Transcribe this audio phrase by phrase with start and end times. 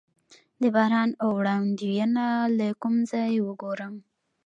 [0.61, 2.25] د باران وړاندوینه
[2.57, 3.95] له کوم ځای وګورم؟